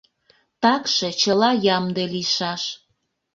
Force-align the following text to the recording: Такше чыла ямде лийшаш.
Такше 0.61 1.09
чыла 1.21 1.49
ямде 1.75 2.03
лийшаш. 2.13 2.63